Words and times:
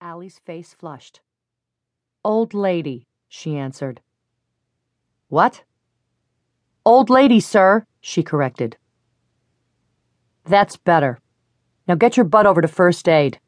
Ali's 0.00 0.38
face 0.44 0.74
flushed. 0.74 1.20
Old 2.22 2.52
lady, 2.52 3.06
she 3.28 3.56
answered. 3.56 4.00
What? 5.28 5.64
Old 6.84 7.08
lady, 7.08 7.40
sir, 7.40 7.86
she 8.00 8.22
corrected. 8.22 8.76
That's 10.44 10.76
better. 10.76 11.18
Now 11.88 11.94
get 11.94 12.16
your 12.16 12.24
butt 12.24 12.46
over 12.46 12.60
to 12.60 12.68
first 12.68 13.08
aid. 13.08 13.40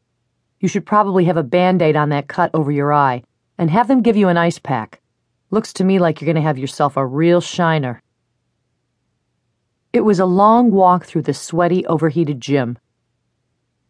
You 0.59 0.69
should 0.69 0.87
probably 0.87 1.27
have 1.27 1.37
a 1.37 1.43
band 1.43 1.83
aid 1.83 1.97
on 1.97 2.09
that 2.09 2.29
cut 2.29 2.51
over 2.55 2.73
your 2.73 2.93
eye, 2.93 3.23
and 3.59 3.71
have 3.71 3.87
them 3.87 4.03
give 4.03 4.17
you 4.17 4.29
an 4.29 4.37
ice 4.37 4.59
pack. 4.59 5.01
Looks 5.51 5.73
to 5.75 5.85
me 5.85 5.99
like 5.99 6.21
you're 6.21 6.27
going 6.27 6.43
to 6.43 6.49
have 6.49 6.59
yourself 6.59 6.97
a 6.97 7.07
real 7.07 7.41
shiner. 7.41 8.03
It 9.93 10.01
was 10.01 10.19
a 10.19 10.27
long 10.27 10.71
walk 10.71 11.05
through 11.05 11.23
the 11.23 11.35
sweaty, 11.35 11.87
overheated 11.87 12.41
gym. 12.41 12.79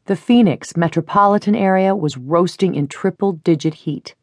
The 0.09 0.17
Phoenix 0.17 0.75
metropolitan 0.75 1.55
area 1.55 1.95
was 1.95 2.17
roasting 2.17 2.75
in 2.75 2.89
triple 2.89 3.33
digit 3.33 3.75
heat. 3.75 4.15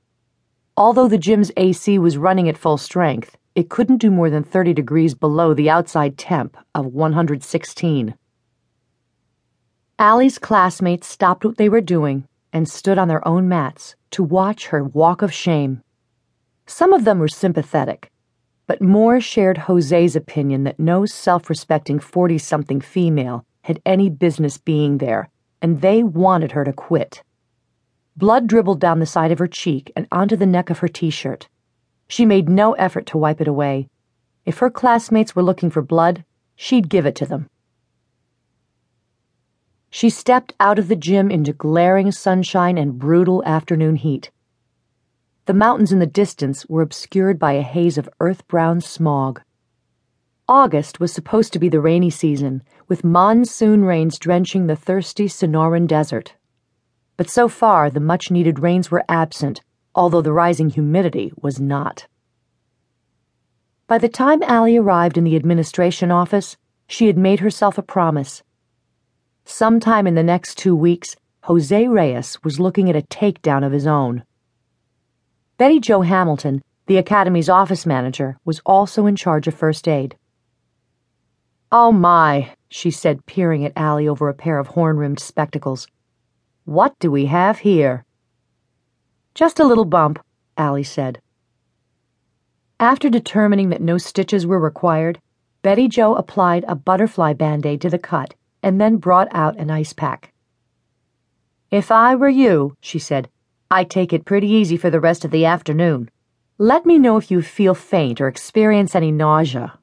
Although 0.76 1.08
the 1.08 1.20
gym's 1.20 1.52
AC 1.58 2.00
was 2.00 2.18
running 2.18 2.50
at 2.50 2.58
full 2.58 2.78
strength, 2.78 3.38
it 3.54 3.70
couldn't 3.70 3.98
do 3.98 4.10
more 4.10 4.32
than 4.32 4.42
30 4.42 4.74
degrees 4.74 5.14
below 5.14 5.54
the 5.54 5.70
outside 5.70 6.18
temp 6.18 6.58
of 6.74 6.88
116. 6.88 8.16
Ali's 10.00 10.40
classmates 10.40 11.06
stopped 11.06 11.46
what 11.46 11.58
they 11.58 11.70
were 11.70 11.82
doing 11.82 12.28
and 12.52 12.68
stood 12.68 12.98
on 12.98 13.08
their 13.08 13.26
own 13.28 13.48
mats 13.48 13.96
to 14.10 14.24
watch 14.24 14.66
her 14.70 14.84
walk 14.84 15.22
of 15.22 15.32
shame. 15.32 15.84
Some 16.66 16.94
of 16.94 17.06
them 17.06 17.20
were 17.20 17.28
sympathetic, 17.28 18.12
but 18.66 18.82
more 18.82 19.22
shared 19.22 19.60
Jose's 19.60 20.16
opinion 20.16 20.64
that 20.64 20.80
no 20.80 21.06
self 21.06 21.48
respecting 21.48 22.00
40 22.00 22.40
something 22.40 22.82
female 22.82 23.46
had 23.62 23.80
any 23.86 24.10
business 24.10 24.58
being 24.58 24.98
there, 24.98 25.30
and 25.66 25.82
they 25.82 26.04
wanted 26.04 26.52
her 26.52 26.64
to 26.64 26.72
quit. 26.72 27.24
Blood 28.16 28.46
dribbled 28.46 28.80
down 28.80 29.00
the 29.00 29.06
side 29.08 29.32
of 29.32 29.40
her 29.40 29.48
cheek 29.48 29.92
and 29.96 30.08
onto 30.12 30.36
the 30.36 30.46
neck 30.46 30.70
of 30.70 30.78
her 30.78 30.88
t 30.88 31.10
shirt. 31.10 31.50
She 32.08 32.24
made 32.24 32.48
no 32.48 32.74
effort 32.74 33.08
to 33.08 33.18
wipe 33.18 33.42
it 33.42 33.48
away. 33.48 33.90
If 34.46 34.60
her 34.60 34.70
classmates 34.70 35.36
were 35.36 35.42
looking 35.42 35.72
for 35.72 35.82
blood, 35.82 36.24
she'd 36.56 36.88
give 36.88 37.08
it 37.08 37.16
to 37.16 37.26
them. 37.26 37.50
She 39.90 40.12
stepped 40.12 40.54
out 40.60 40.78
of 40.78 40.88
the 40.88 40.96
gym 40.96 41.32
into 41.32 41.52
glaring 41.52 42.12
sunshine 42.12 42.78
and 42.78 43.00
brutal 43.00 43.44
afternoon 43.44 43.96
heat. 43.96 44.30
The 45.46 45.56
mountains 45.56 45.92
in 45.92 45.98
the 45.98 46.06
distance 46.06 46.68
were 46.68 46.84
obscured 46.84 47.40
by 47.40 47.54
a 47.54 47.64
haze 47.64 47.98
of 47.98 48.08
earth 48.20 48.48
brown 48.48 48.82
smog. 48.82 49.42
August 50.48 51.00
was 51.00 51.12
supposed 51.12 51.52
to 51.54 51.60
be 51.60 51.70
the 51.70 51.80
rainy 51.80 52.12
season, 52.12 52.62
with 52.88 53.04
monsoon 53.04 53.84
rains 53.84 54.20
drenching 54.20 54.68
the 54.68 54.76
thirsty 54.76 55.28
Sonoran 55.28 55.88
desert. 55.88 56.36
But 57.18 57.32
so 57.32 57.48
far, 57.48 57.90
the 57.90 58.00
much 58.00 58.30
needed 58.30 58.60
rains 58.60 58.92
were 58.92 59.04
absent, 59.10 59.62
although 59.96 60.22
the 60.22 60.34
rising 60.34 60.70
humidity 60.70 61.32
was 61.42 61.60
not. 61.60 62.06
By 63.88 63.98
the 63.98 64.10
time 64.10 64.44
Ali 64.44 64.78
arrived 64.78 65.18
in 65.18 65.24
the 65.24 65.36
administration 65.36 66.12
office, 66.12 66.58
she 66.88 67.08
had 67.08 67.18
made 67.18 67.40
herself 67.40 67.80
a 67.80 67.82
promise. 67.82 68.44
Sometime 69.46 70.06
in 70.06 70.14
the 70.14 70.22
next 70.22 70.60
two 70.60 70.76
weeks, 70.76 71.16
Jose 71.44 71.88
Reyes 71.88 72.44
was 72.44 72.60
looking 72.60 72.88
at 72.88 72.96
a 72.96 73.02
takedown 73.02 73.66
of 73.66 73.72
his 73.72 73.88
own. 73.88 74.24
Betty 75.58 75.80
Jo 75.80 76.02
Hamilton, 76.02 76.62
the 76.86 76.98
Academy's 76.98 77.50
office 77.50 77.88
manager, 77.88 78.38
was 78.46 78.62
also 78.64 79.08
in 79.08 79.16
charge 79.16 79.48
of 79.48 79.56
first 79.56 79.88
aid. 79.88 80.16
Oh 81.78 81.92
my, 81.92 82.56
she 82.70 82.90
said, 82.90 83.26
peering 83.26 83.66
at 83.66 83.76
Ali 83.76 84.08
over 84.08 84.30
a 84.30 84.34
pair 84.34 84.60
of 84.60 84.68
horn 84.68 84.96
rimmed 84.96 85.20
spectacles. 85.20 85.90
What 86.64 86.98
do 87.00 87.12
we 87.12 87.26
have 87.26 87.60
here? 87.60 88.06
Just 89.34 89.60
a 89.60 89.66
little 89.66 89.84
bump, 89.84 90.20
Ali 90.58 90.84
said. 90.84 91.20
After 92.80 93.10
determining 93.10 93.72
that 93.72 93.82
no 93.82 93.98
stitches 93.98 94.48
were 94.48 94.58
required, 94.58 95.20
Betty 95.64 95.90
Jo 95.90 96.16
applied 96.16 96.64
a 96.66 96.76
butterfly 96.76 97.34
band 97.34 97.66
aid 97.66 97.82
to 97.82 97.90
the 97.90 98.00
cut 98.00 98.36
and 98.64 98.80
then 98.80 98.96
brought 98.96 99.28
out 99.32 99.58
an 99.58 99.70
ice 99.70 99.92
pack. 99.92 100.32
If 101.72 101.92
I 101.92 102.16
were 102.16 102.30
you, 102.30 102.78
she 102.80 103.00
said, 103.00 103.28
I'd 103.70 103.90
take 103.90 104.14
it 104.14 104.24
pretty 104.24 104.48
easy 104.48 104.78
for 104.78 104.90
the 104.90 105.02
rest 105.02 105.26
of 105.26 105.32
the 105.32 105.44
afternoon. 105.44 106.10
Let 106.58 106.86
me 106.86 106.98
know 106.98 107.18
if 107.18 107.30
you 107.30 107.42
feel 107.42 107.74
faint 107.76 108.22
or 108.22 108.30
experience 108.30 108.96
any 108.96 109.12
nausea. 109.12 109.78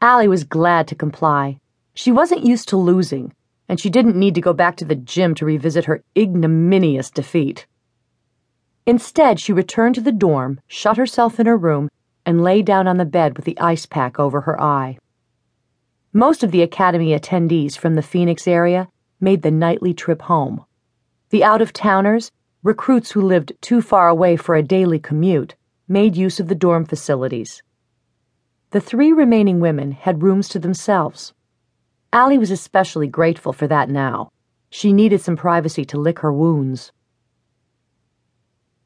Ali 0.00 0.28
was 0.28 0.44
glad 0.44 0.86
to 0.88 0.94
comply. 0.94 1.58
She 1.94 2.12
wasn't 2.12 2.46
used 2.46 2.68
to 2.68 2.76
losing 2.76 3.32
and 3.68 3.78
she 3.78 3.90
didn't 3.90 4.16
need 4.16 4.34
to 4.34 4.40
go 4.40 4.52
back 4.52 4.76
to 4.76 4.84
the 4.84 4.94
gym 4.94 5.34
to 5.34 5.44
revisit 5.44 5.84
her 5.84 6.02
ignominious 6.16 7.10
defeat. 7.10 7.66
Instead, 8.86 9.38
she 9.38 9.52
returned 9.52 9.94
to 9.94 10.00
the 10.00 10.12
dorm, 10.12 10.60
shut 10.66 10.96
herself 10.96 11.38
in 11.38 11.46
her 11.46 11.56
room, 11.56 11.90
and 12.24 12.42
lay 12.42 12.62
down 12.62 12.88
on 12.88 12.96
the 12.96 13.04
bed 13.04 13.36
with 13.36 13.44
the 13.44 13.58
ice 13.60 13.84
pack 13.84 14.18
over 14.18 14.42
her 14.42 14.60
eye. 14.60 14.96
Most 16.12 16.42
of 16.42 16.50
the 16.50 16.62
academy 16.62 17.18
attendees 17.18 17.76
from 17.76 17.94
the 17.94 18.02
Phoenix 18.02 18.48
area 18.48 18.88
made 19.20 19.42
the 19.42 19.50
nightly 19.50 19.92
trip 19.92 20.22
home. 20.22 20.64
The 21.28 21.44
out 21.44 21.60
of 21.60 21.74
towners, 21.74 22.32
recruits 22.62 23.10
who 23.10 23.20
lived 23.20 23.52
too 23.60 23.82
far 23.82 24.08
away 24.08 24.36
for 24.36 24.54
a 24.54 24.62
daily 24.62 24.98
commute, 24.98 25.54
made 25.86 26.16
use 26.16 26.40
of 26.40 26.48
the 26.48 26.54
dorm 26.54 26.86
facilities. 26.86 27.62
The 28.70 28.80
three 28.82 29.12
remaining 29.12 29.60
women 29.60 29.92
had 29.92 30.22
rooms 30.22 30.46
to 30.50 30.58
themselves. 30.58 31.32
Ali 32.12 32.36
was 32.36 32.50
especially 32.50 33.08
grateful 33.08 33.54
for 33.54 33.66
that 33.66 33.88
now. 33.88 34.30
She 34.68 34.92
needed 34.92 35.22
some 35.22 35.36
privacy 35.36 35.86
to 35.86 35.98
lick 35.98 36.18
her 36.18 36.32
wounds. 36.32 36.92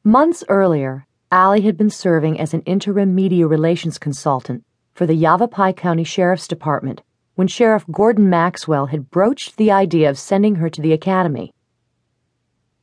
Months 0.05 0.41
earlier, 0.47 1.05
Ali 1.33 1.61
had 1.61 1.75
been 1.75 1.89
serving 1.89 2.39
as 2.39 2.53
an 2.53 2.61
interim 2.61 3.13
media 3.13 3.45
relations 3.45 3.97
consultant 3.97 4.63
for 4.93 5.05
the 5.05 5.15
Yavapai 5.15 5.73
County 5.73 6.05
Sheriff's 6.05 6.47
Department 6.47 7.01
when 7.35 7.49
Sheriff 7.49 7.83
Gordon 7.91 8.29
Maxwell 8.29 8.85
had 8.85 9.11
broached 9.11 9.57
the 9.57 9.71
idea 9.71 10.09
of 10.09 10.17
sending 10.17 10.55
her 10.55 10.69
to 10.69 10.81
the 10.81 10.93
academy. 10.93 11.51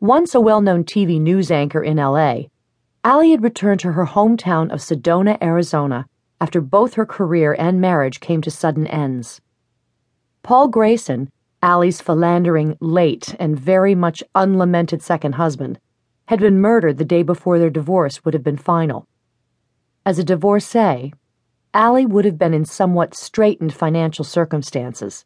Once 0.00 0.34
a 0.34 0.40
well 0.40 0.60
known 0.60 0.84
TV 0.84 1.18
news 1.18 1.50
anchor 1.50 1.82
in 1.82 1.96
LA, 1.96 2.42
Ali 3.04 3.30
had 3.30 3.42
returned 3.42 3.80
to 3.80 3.92
her 3.92 4.04
hometown 4.04 4.70
of 4.70 4.80
Sedona, 4.80 5.38
Arizona, 5.40 6.04
after 6.40 6.60
both 6.60 6.94
her 6.94 7.06
career 7.06 7.54
and 7.58 7.80
marriage 7.80 8.20
came 8.20 8.40
to 8.42 8.50
sudden 8.50 8.86
ends. 8.86 9.40
Paul 10.42 10.68
Grayson, 10.68 11.30
Ali's 11.62 12.00
philandering, 12.00 12.76
late, 12.80 13.34
and 13.38 13.58
very 13.58 13.94
much 13.94 14.22
unlamented 14.34 15.02
second 15.02 15.34
husband, 15.34 15.78
had 16.28 16.40
been 16.40 16.60
murdered 16.60 16.96
the 16.96 17.04
day 17.04 17.22
before 17.22 17.58
their 17.58 17.70
divorce 17.70 18.24
would 18.24 18.34
have 18.34 18.44
been 18.44 18.56
final. 18.56 19.06
As 20.06 20.18
a 20.18 20.24
divorcee, 20.24 21.12
Ali 21.74 22.06
would 22.06 22.24
have 22.24 22.38
been 22.38 22.54
in 22.54 22.64
somewhat 22.64 23.14
straitened 23.14 23.74
financial 23.74 24.24
circumstances. 24.24 25.24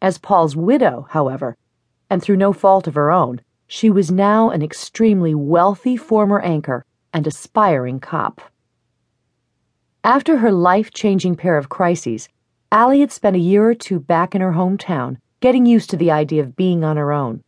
As 0.00 0.18
Paul's 0.18 0.56
widow, 0.56 1.06
however, 1.10 1.56
and 2.08 2.22
through 2.22 2.36
no 2.36 2.52
fault 2.52 2.86
of 2.86 2.94
her 2.94 3.10
own, 3.10 3.40
she 3.66 3.90
was 3.90 4.10
now 4.10 4.50
an 4.50 4.62
extremely 4.62 5.34
wealthy 5.34 5.96
former 5.96 6.40
anchor 6.40 6.84
and 7.12 7.26
aspiring 7.26 8.00
cop. 8.00 8.40
After 10.02 10.38
her 10.38 10.50
life 10.50 10.92
changing 10.92 11.36
pair 11.36 11.58
of 11.58 11.68
crises, 11.68 12.30
Ali 12.72 13.00
had 13.00 13.12
spent 13.12 13.36
a 13.36 13.40
year 13.40 13.68
or 13.68 13.74
two 13.74 14.00
back 14.00 14.34
in 14.34 14.40
her 14.40 14.52
hometown, 14.52 15.18
getting 15.40 15.66
used 15.66 15.90
to 15.90 15.96
the 15.98 16.10
idea 16.10 16.42
of 16.42 16.56
being 16.56 16.82
on 16.82 16.96
her 16.96 17.12
own. 17.12 17.42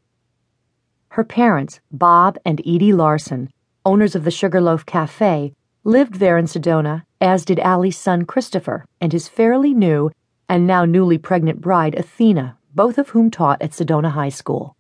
Her 1.09 1.25
parents, 1.25 1.81
Bob 1.91 2.37
and 2.45 2.61
Edie 2.61 2.93
Larson, 2.93 3.51
owners 3.87 4.15
of 4.15 4.25
the 4.25 4.31
Sugarloaf 4.31 4.85
Cafe, 4.85 5.55
lived 5.83 6.17
there 6.17 6.37
in 6.37 6.45
Sedona, 6.45 7.05
as 7.23 7.47
did 7.47 7.59
Ali's 7.61 7.97
son 7.97 8.27
Christopher 8.27 8.85
and 9.01 9.12
his 9.12 9.29
fairly 9.29 9.73
new 9.73 10.11
and 10.47 10.67
now 10.67 10.85
newly 10.85 11.17
pregnant 11.17 11.61
bride 11.61 11.95
Athena, 11.95 12.59
both 12.75 12.99
of 12.99 13.11
whom 13.11 13.31
taught 13.31 13.62
at 13.62 13.71
Sedona 13.71 14.11
High 14.11 14.29
School. 14.29 14.77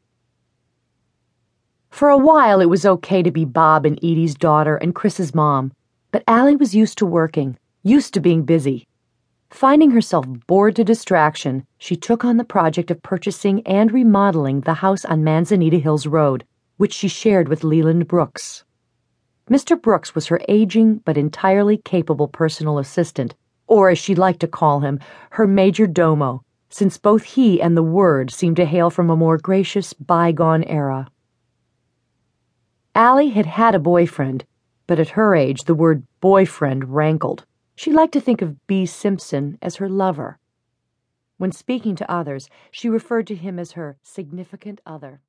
For 1.88 2.10
a 2.10 2.18
while, 2.18 2.60
it 2.60 2.68
was 2.68 2.84
okay 2.84 3.22
to 3.22 3.30
be 3.30 3.46
Bob 3.46 3.86
and 3.86 3.96
Edie's 3.98 4.34
daughter 4.34 4.76
and 4.76 4.94
Chris's 4.94 5.34
mom, 5.34 5.72
but 6.10 6.22
Ali 6.28 6.56
was 6.56 6.74
used 6.74 6.98
to 6.98 7.06
working, 7.06 7.56
used 7.82 8.14
to 8.14 8.20
being 8.20 8.44
busy. 8.44 8.86
Finding 9.50 9.90
herself 9.90 10.24
bored 10.46 10.76
to 10.76 10.84
distraction, 10.84 11.66
she 11.78 11.96
took 11.96 12.24
on 12.24 12.36
the 12.36 12.44
project 12.44 12.90
of 12.90 13.02
purchasing 13.02 13.66
and 13.66 13.92
remodeling 13.92 14.60
the 14.60 14.74
house 14.74 15.04
on 15.04 15.24
Manzanita 15.24 15.78
Hills 15.78 16.06
Road, 16.06 16.44
which 16.76 16.92
she 16.92 17.08
shared 17.08 17.48
with 17.48 17.64
Leland 17.64 18.08
Brooks. 18.08 18.64
Mr. 19.50 19.80
Brooks 19.80 20.14
was 20.14 20.28
her 20.28 20.40
aging 20.48 21.02
but 21.04 21.18
entirely 21.18 21.76
capable 21.76 22.28
personal 22.28 22.78
assistant, 22.78 23.34
or 23.66 23.90
as 23.90 23.98
she 23.98 24.14
liked 24.14 24.40
to 24.40 24.48
call 24.48 24.80
him, 24.80 24.98
her 25.30 25.46
major 25.46 25.86
domo, 25.86 26.42
since 26.70 26.96
both 26.96 27.24
he 27.24 27.60
and 27.60 27.76
the 27.76 27.82
word 27.82 28.30
seemed 28.30 28.56
to 28.56 28.64
hail 28.64 28.88
from 28.88 29.10
a 29.10 29.16
more 29.16 29.36
gracious 29.36 29.92
bygone 29.92 30.64
era. 30.64 31.08
Ali 32.94 33.30
had 33.30 33.46
had 33.46 33.74
a 33.74 33.78
boyfriend, 33.78 34.44
but 34.86 34.98
at 34.98 35.10
her 35.10 35.34
age 35.34 35.60
the 35.66 35.74
word 35.74 36.04
boyfriend 36.20 36.94
rankled. 36.94 37.44
She 37.82 37.90
liked 37.90 38.12
to 38.12 38.20
think 38.20 38.42
of 38.42 38.64
B. 38.68 38.86
Simpson 38.86 39.58
as 39.60 39.74
her 39.74 39.88
lover. 39.88 40.38
When 41.38 41.50
speaking 41.50 41.96
to 41.96 42.08
others, 42.08 42.48
she 42.70 42.88
referred 42.88 43.26
to 43.26 43.34
him 43.34 43.58
as 43.58 43.72
her 43.72 43.96
significant 44.04 44.80
other. 44.86 45.20